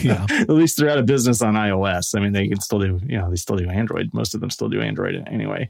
[0.00, 0.24] Yeah.
[0.30, 2.16] At least they're out of business on iOS.
[2.16, 4.14] I mean, they can still do, you know, they still do Android.
[4.14, 5.68] Most of them still do Android anyway.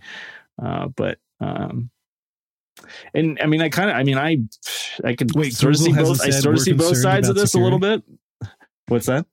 [0.62, 1.90] Uh, but um,
[3.12, 4.38] and I mean, I kind of, I mean, I,
[5.02, 6.20] I could Wait, sort of see Google both.
[6.20, 8.04] I sort of see both sides of this a little bit.
[8.86, 9.26] What's that?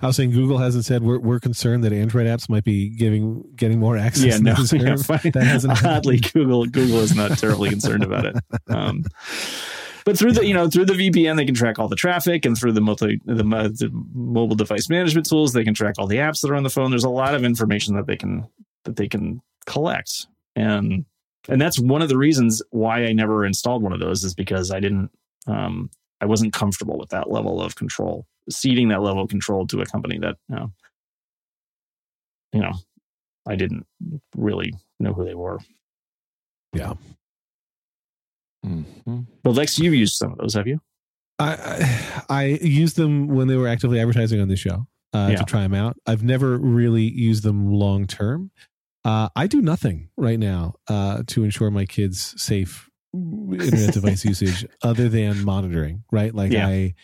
[0.00, 3.42] I was saying Google hasn't said we're we're concerned that Android apps might be giving
[3.56, 4.24] getting more access.
[4.24, 4.50] Yeah, no.
[4.72, 4.96] Yeah.
[4.96, 8.36] That hasn't Oddly, Google Google is not terribly concerned about it.
[8.68, 9.04] Um,
[10.08, 12.56] but through the you know through the VPN, they can track all the traffic, and
[12.56, 16.40] through the multi the, the mobile device management tools, they can track all the apps
[16.40, 16.88] that are on the phone.
[16.88, 18.48] There's a lot of information that they can
[18.84, 21.04] that they can collect, and
[21.46, 24.70] and that's one of the reasons why I never installed one of those is because
[24.70, 25.10] I didn't
[25.46, 25.90] um,
[26.22, 29.84] I wasn't comfortable with that level of control, ceding that level of control to a
[29.84, 30.72] company that you know,
[32.54, 32.72] you know
[33.46, 33.86] I didn't
[34.34, 35.58] really know who they were.
[36.72, 36.94] Yeah.
[38.66, 39.26] Mhm.
[39.42, 40.80] But Lex, you've used some of those, have you?
[41.38, 41.54] I,
[42.28, 45.36] I I used them when they were actively advertising on the show uh, Yeah.
[45.36, 45.96] to try them out.
[46.06, 48.50] I've never really used them long term.
[49.04, 54.66] Uh, I do nothing right now uh, to ensure my kids' safe internet device usage
[54.82, 56.02] other than monitoring.
[56.10, 56.66] Right, like Yeah.
[56.66, 56.94] I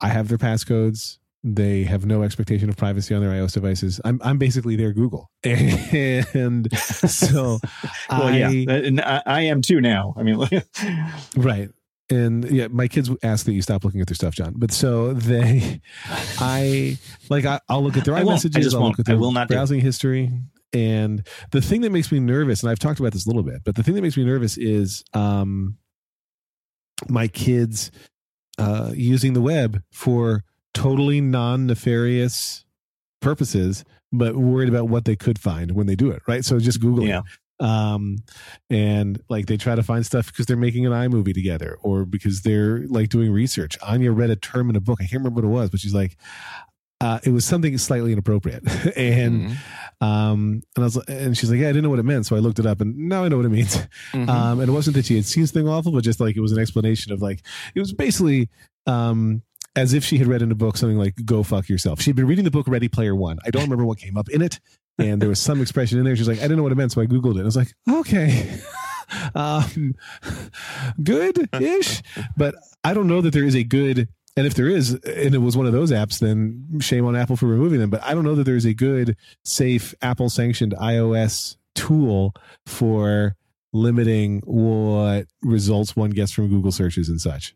[0.00, 1.18] I have their passcodes.
[1.48, 4.00] They have no expectation of privacy on their iOS devices.
[4.04, 7.60] I'm I'm basically their Google, and so
[8.10, 10.12] well, I, yeah, and I, I am too now.
[10.16, 10.44] I mean,
[11.36, 11.70] Right.
[12.10, 14.54] And yeah, my kids ask that you stop looking at their stuff, John.
[14.56, 15.80] But so they,
[16.38, 16.98] I
[17.30, 18.44] like, I, I'll look at their I won't.
[18.44, 18.74] I iMessages.
[18.74, 20.32] I'll look at I will not browsing history.
[20.72, 23.62] And the thing that makes me nervous, and I've talked about this a little bit,
[23.64, 25.78] but the thing that makes me nervous is um,
[27.08, 27.92] my kids
[28.58, 30.42] uh, using the web for
[30.76, 32.64] totally non nefarious
[33.20, 36.22] purposes, but worried about what they could find when they do it.
[36.28, 36.44] Right.
[36.44, 37.22] So just Googling yeah,
[37.60, 38.18] um
[38.68, 42.42] and like they try to find stuff because they're making an iMovie together or because
[42.42, 45.48] they're like doing research Anya read a term in a book I can't remember what
[45.48, 46.18] it was but she's like
[47.00, 48.62] uh it was something slightly inappropriate
[48.96, 49.56] and Mhm.
[50.02, 52.36] um and I was and she's like yeah I didn't know what it meant so
[52.36, 53.78] I looked it up and now I know what it means
[54.12, 54.28] Mhm.
[54.28, 56.52] um and it wasn't that she had seen something awful but just like it was
[56.52, 57.40] an explanation of like
[57.74, 58.50] it was basically
[58.86, 59.40] um
[59.76, 62.26] as if she had read in a book something like "Go fuck yourself." She'd been
[62.26, 63.38] reading the book Ready Player One.
[63.44, 64.58] I don't remember what came up in it,
[64.98, 66.16] and there was some expression in there.
[66.16, 67.42] She's like, "I didn't know what it meant," so I googled it.
[67.42, 68.58] I was like, "Okay,
[69.34, 69.94] um,
[71.02, 72.02] good ish,"
[72.36, 74.08] but I don't know that there is a good.
[74.38, 77.36] And if there is, and it was one of those apps, then shame on Apple
[77.36, 77.88] for removing them.
[77.88, 82.34] But I don't know that there is a good, safe Apple sanctioned iOS tool
[82.66, 83.34] for
[83.72, 87.54] limiting what results one gets from Google searches and such.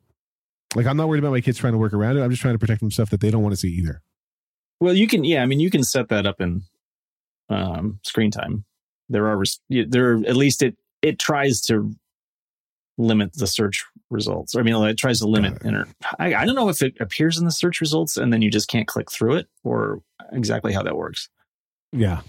[0.75, 2.23] Like I'm not worried about my kids trying to work around it.
[2.23, 4.03] I'm just trying to protect them stuff that they don't want to see either.
[4.81, 5.25] Well, you can.
[5.25, 6.63] Yeah, I mean, you can set that up in
[7.49, 8.65] um, screen time.
[9.09, 10.15] There are there.
[10.15, 11.95] At least it it tries to
[12.97, 14.55] limit the search results.
[14.57, 15.63] I mean, it tries to limit.
[15.63, 15.87] Inter-
[16.19, 18.69] I, I don't know if it appears in the search results and then you just
[18.69, 20.03] can't click through it, or
[20.33, 21.29] exactly how that works.
[21.93, 22.21] Yeah.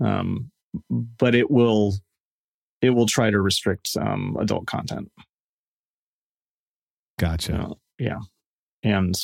[0.00, 0.50] Um,
[0.90, 1.94] but it will
[2.80, 5.10] it will try to restrict um, adult content.
[7.18, 7.72] Gotcha.
[7.98, 8.20] Yeah,
[8.82, 9.14] and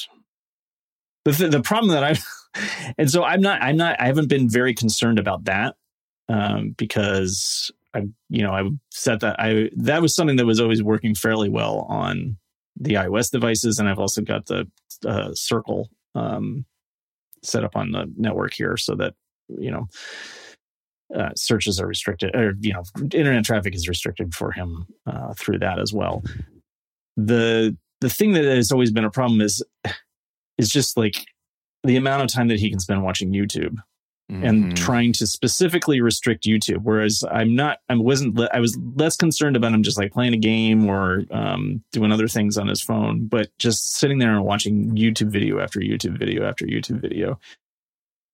[1.24, 4.48] the th- the problem that I and so I'm not I'm not I haven't been
[4.48, 5.76] very concerned about that
[6.28, 10.82] um, because I you know I set that I that was something that was always
[10.82, 12.36] working fairly well on
[12.76, 14.68] the iOS devices, and I've also got the
[15.06, 16.64] uh, Circle um,
[17.42, 19.14] set up on the network here so that
[19.48, 19.88] you know.
[21.14, 25.58] Uh, searches are restricted, or you know, internet traffic is restricted for him uh, through
[25.58, 26.24] that as well.
[27.16, 29.62] The the thing that has always been a problem is
[30.58, 31.26] is just like
[31.84, 33.76] the amount of time that he can spend watching YouTube
[34.30, 34.76] and Mhm.
[34.76, 36.82] trying to specifically restrict YouTube.
[36.82, 40.38] Whereas I'm not, I wasn't, I was less concerned about him just like playing a
[40.38, 44.94] game or um, doing other things on his phone, but just sitting there and watching
[44.96, 47.38] YouTube video after YouTube video after YouTube video.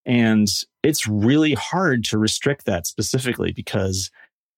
[0.07, 0.49] And
[0.83, 4.11] it's really hard to restrict that specifically because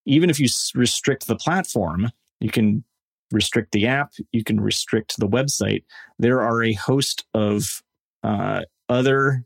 [0.04, 2.84] even if you restrict the platform, you can
[3.32, 5.84] restrict the app, you can restrict the website.
[6.18, 7.82] There are a host of
[8.22, 9.44] uh, other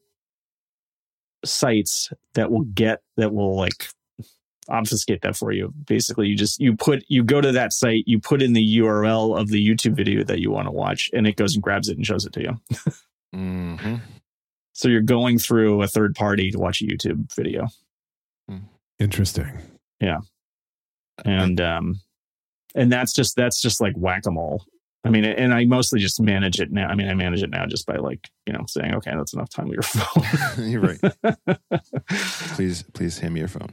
[1.44, 3.88] sites that will get that will like
[4.68, 5.72] obfuscate that for you.
[5.86, 9.38] Basically, you just you put you go to that site, you put in the URL
[9.38, 11.96] of the YouTube video that you want to watch, and it goes and grabs it
[11.96, 12.60] and shows it to you.
[13.34, 14.00] Mhm.
[14.72, 17.68] So you're going through a third party to watch a YouTube video,
[18.98, 19.58] Interesting.
[20.00, 20.18] Yeah.
[21.24, 22.00] And um,
[22.76, 24.64] and that's just that's just like whack a mole.
[25.04, 26.88] I mean, and I mostly just manage it now.
[26.88, 29.50] I mean, I manage it now just by like you know saying, okay, that's enough
[29.50, 30.68] time with your phone.
[30.70, 31.60] You're right.
[32.54, 33.70] Please, please hand me your phone.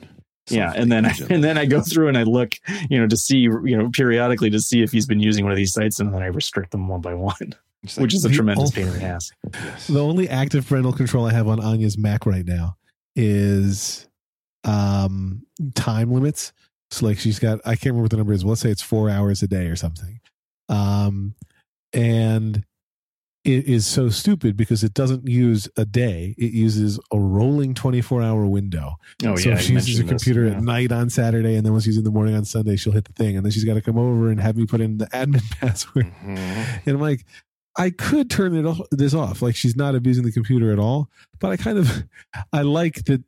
[0.49, 2.55] yeah and then and and then i go through and i look
[2.89, 5.55] you know to see you know periodically to see if he's been using one of
[5.55, 8.69] these sites and then i restrict them one by one like, which is a tremendous
[8.69, 9.31] ul- pain in the ass.
[9.87, 12.77] The only active parental control I have on Anya's Mac right now
[13.15, 14.07] is
[14.63, 16.53] um, time limits.
[16.93, 18.45] So like she's got I can't remember what the number is.
[18.45, 20.19] Let's say it's four hours a day or something.
[20.69, 21.35] Um,
[21.91, 22.63] and
[23.43, 28.21] it is so stupid because it doesn't use a day; it uses a rolling twenty-four
[28.21, 28.95] hour window.
[29.25, 30.57] Oh so yeah, if she uses her mentioned this, computer yeah.
[30.57, 33.05] at night on Saturday, and then once she's in the morning on Sunday, she'll hit
[33.05, 35.07] the thing, and then she's got to come over and have me put in the
[35.07, 36.05] admin password.
[36.23, 36.37] Mhm.
[36.85, 37.25] And I'm like,
[37.75, 39.41] I could turn it off, this off.
[39.41, 41.09] Like she's not abusing the computer at all.
[41.39, 42.03] But I kind of,
[42.53, 43.23] I like that.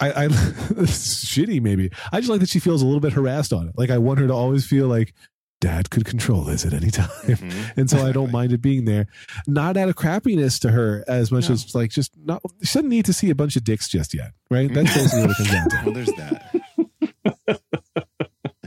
[0.00, 1.90] I, I shitty maybe.
[2.12, 3.74] I just like that she feels a little bit harassed on it.
[3.78, 5.14] Like I want her to always feel like
[5.60, 7.08] dad could control this at any time.
[7.24, 7.76] Mhm.
[7.76, 9.06] And so I don't mind it being there.
[9.46, 11.54] Not out of crappiness to her as much No.
[11.54, 14.32] as like just not she doesn't need to see a bunch of dicks just yet.
[14.50, 14.72] Right?
[14.72, 15.76] That's basically what it comes down to.
[15.84, 17.60] Well, there's that.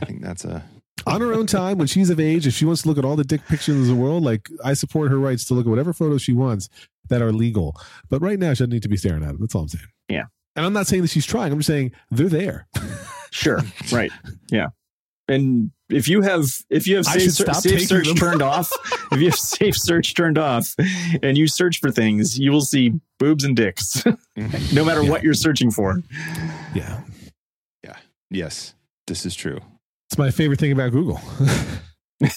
[0.02, 0.64] I think that's a
[1.06, 3.16] on her own time when she's of age if she wants to look at all
[3.18, 5.92] the dick pictures in the world like i support her rights to look at whatever
[5.92, 6.70] photos she wants
[7.10, 7.76] that are legal
[8.10, 9.84] but right now she doesn't need to be staring at them that's all i'm saying
[10.08, 10.24] Yeah.
[10.56, 12.68] And i'm not saying that she's trying i'm just saying they're there
[13.32, 13.62] Sure.
[13.92, 14.12] Right.
[14.52, 14.68] Yeah.
[15.28, 18.16] And if you have if you have safe, ser- safe search them.
[18.16, 18.72] turned off,
[19.12, 20.76] if you have safe search turned off
[21.24, 24.06] and you search for things, you will see boobs and dicks,
[24.72, 25.10] no matter Yeah.
[25.10, 26.04] what you're searching for.
[26.76, 27.02] Yeah.
[27.84, 27.96] Yeah
[28.30, 28.76] yes.
[29.08, 29.60] This is true.
[30.12, 31.20] it's my favorite thing about google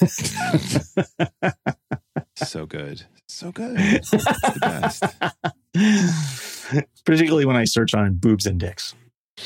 [2.37, 3.03] So good.
[3.29, 3.77] So good.
[3.79, 5.03] It's the best.
[7.05, 8.95] Particularly when I search on boobs and dicks.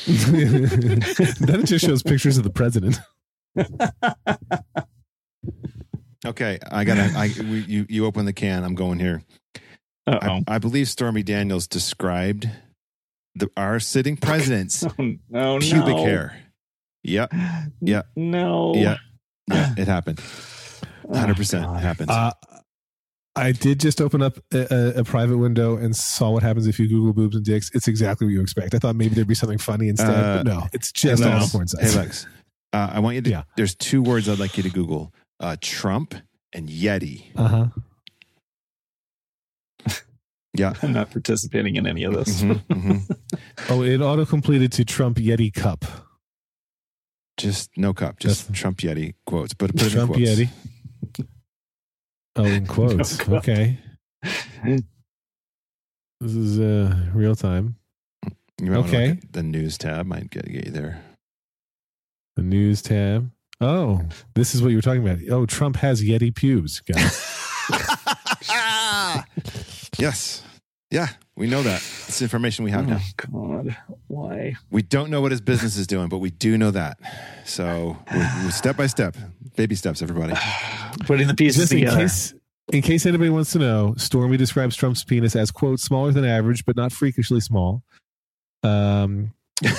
[0.07, 1.01] then
[1.59, 2.99] it just shows pictures of the president
[6.25, 7.11] Okay, I gotta.
[7.17, 8.63] I we, you you open the can.
[8.63, 9.23] I'm going here.
[10.05, 12.47] Uh I, I believe Stormy Daniels described
[13.35, 15.13] the our sitting president's oh.
[15.29, 16.03] No, pubic no.
[16.05, 16.37] hair.
[17.03, 17.33] Yep,
[17.81, 18.03] Yeah.
[18.15, 18.73] No.
[18.75, 18.97] yeah,
[19.49, 19.73] yeah.
[19.77, 20.21] It happened.
[21.05, 21.81] Oh, 100 percent God.
[21.81, 22.11] happened.
[22.11, 22.33] uh,
[23.41, 26.79] i did just open up a, a, a private window and saw what happens if
[26.79, 29.35] you google boobs and dicks it's exactly what you expect i thought maybe there'd be
[29.35, 31.31] something funny instead Uh, but no it's just no.
[31.31, 32.27] all porn hey sites Lex,
[32.73, 33.29] uh, I want you to.
[33.29, 33.43] Yeah.
[33.57, 36.15] There's two words I'd like you to Google: uh, Trump
[36.53, 37.25] and Yeti.
[37.35, 37.67] uh-huh
[40.57, 40.73] Yeah.
[40.81, 42.41] I'm not participating in any of this.
[42.41, 43.15] Mhm, mhm.
[43.69, 45.85] Oh, it auto completed to Trump Yeti Cup.
[47.37, 48.19] Just no cup.
[48.19, 49.53] Just That's- Trump Yeti quotes.
[49.53, 50.39] But put it Trump in quotes.
[50.39, 50.49] Yeti.
[52.35, 53.27] Oh, in quotes.
[53.27, 53.77] No okay.
[54.63, 57.75] This is uh, real time.
[58.61, 59.19] You might wanna Okay.
[59.31, 61.01] the news tab might get, get you there.
[62.35, 63.31] The news tab.
[63.59, 64.01] Oh,
[64.35, 65.19] this is what you were talking about.
[65.29, 66.81] Oh, Trump has Yeti pubes.
[66.87, 66.95] It.
[69.99, 70.43] yes.
[70.91, 71.77] Yeah, we know that.
[72.07, 72.99] It's information we have now.
[72.99, 73.77] Oh, God.
[74.07, 74.55] Why?
[74.69, 76.99] We don't know what his business is doing, but we do know that.
[77.45, 79.15] So we're, we're step by step,
[79.55, 80.33] baby steps, everybody.
[81.05, 81.97] Putting the pieces Just in together.
[81.97, 82.33] case,
[82.73, 86.65] in case anybody wants to know, Stormy describes Trump's penis as quote smaller than average,
[86.65, 87.83] but not freakishly small.
[88.63, 89.31] Um,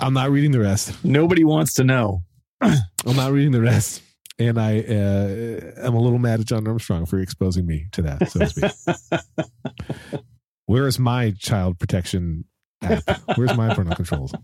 [0.00, 1.04] I'm not reading the rest.
[1.04, 2.22] Nobody wants to know.
[2.60, 4.00] I'm not reading the rest.
[4.38, 8.30] And I uh, am a little mad at Jon Armstrong for exposing me to that,
[8.30, 10.20] so to speak.
[10.66, 12.44] Where is my child protection
[12.82, 13.02] app?
[13.36, 14.34] Where's my parental controls?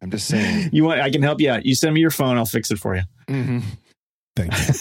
[0.00, 0.70] I'm just saying.
[0.72, 1.00] You want?
[1.00, 1.66] I can help you out.
[1.66, 2.36] You send me your phone.
[2.36, 3.02] I'll fix it for you.
[3.28, 3.58] Mm-hmm.
[4.36, 4.74] Thank you.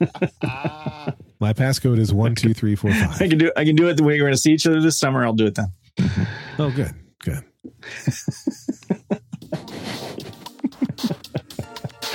[1.40, 3.20] My passcode is one two three four five.
[3.20, 3.52] I can do.
[3.56, 5.24] I can do it the way we're going to see each other this summer.
[5.24, 5.72] I'll do it then.
[6.58, 7.44] Oh, good, good.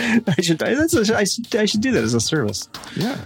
[0.37, 0.61] I should.
[0.63, 3.17] I, that's a, I, should, I should do that as a service, Yeah.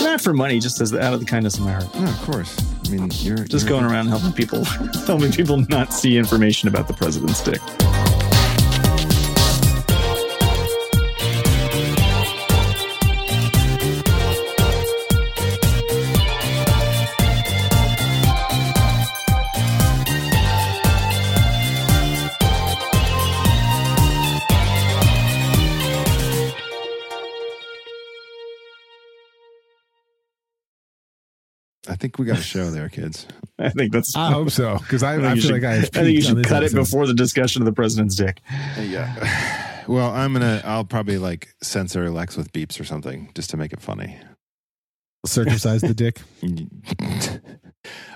[0.00, 1.94] not for money, just as out of the kindness of my heart.
[1.94, 2.56] No, of course.
[2.86, 4.64] I mean, you're Just you're- going around helping people,
[5.06, 7.60] helping people not see information about the president's dick.
[31.88, 33.26] I think we got a show there, kids.
[33.58, 34.16] I think that's.
[34.16, 35.76] I hope so because I, I think I you feel should- like I.
[35.78, 36.76] I think you should cut it episode.
[36.78, 38.40] before the discussion of the president's dick.
[38.78, 39.60] Yeah.
[39.86, 40.62] Well, I'm gonna.
[40.64, 44.18] I'll probably like censor Lex with beeps or something just to make it funny.
[45.26, 46.22] Circumcise the dick.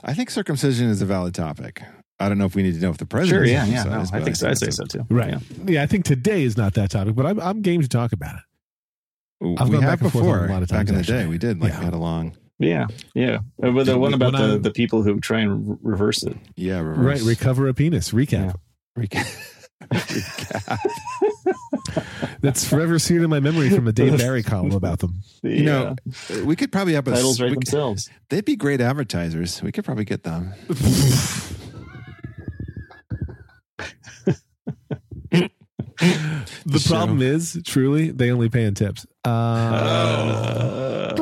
[0.02, 1.82] I think circumcision is a valid topic.
[2.18, 3.36] I don't know if we need to know if the president.
[3.36, 3.82] Sure, is yeah, yeah.
[3.84, 4.48] No, circumcised, I think so.
[4.48, 5.06] I'd say so too.
[5.10, 5.32] Right.
[5.32, 5.38] Yeah.
[5.66, 8.36] Yeah, I think today is not that topic, but I'm I'm game to talk about
[8.36, 8.40] it.
[9.44, 10.46] a- I've we gone have back and forth on before.
[10.46, 10.86] a lot of times.
[10.86, 11.78] back in the day, we did like Yeah.
[11.80, 12.34] we had a long.
[12.58, 13.38] Yeah, yeah.
[13.62, 16.36] Uh, But the one about the, I- the people who try and reverse it.
[16.56, 17.20] Yeah, reverse.
[17.20, 17.28] Right.
[17.28, 18.10] Recover a penis.
[18.10, 18.56] Recap.
[18.98, 19.26] Recap.
[19.92, 20.78] Recap.
[22.40, 25.22] That's forever seared in my memory from a Dave Barry column about them.
[25.42, 25.94] You know,
[26.44, 27.12] we could probably have a.
[27.12, 28.10] titles write we could- themselves.
[28.28, 29.62] they'd be great advertisers.
[29.62, 30.52] We could probably get them.
[35.20, 39.06] the, problem is, truly, they only pay in tips.
[39.24, 41.14] Uh,